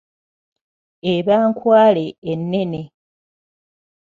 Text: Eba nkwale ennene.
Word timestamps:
Eba 1.13 1.35
nkwale 1.49 2.05
ennene. 2.31 2.81